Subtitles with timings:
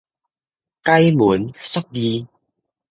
[0.83, 2.27] 解文說字